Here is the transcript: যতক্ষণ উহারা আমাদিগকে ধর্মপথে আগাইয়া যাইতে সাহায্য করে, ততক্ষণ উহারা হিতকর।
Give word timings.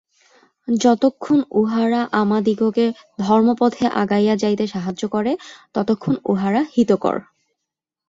যতক্ষণ 0.67 1.39
উহারা 1.51 2.01
আমাদিগকে 2.21 2.85
ধর্মপথে 3.19 3.85
আগাইয়া 4.01 4.35
যাইতে 4.35 4.65
সাহায্য 4.67 5.03
করে, 5.07 5.31
ততক্ষণ 5.75 6.15
উহারা 6.25 6.61
হিতকর। 6.73 7.17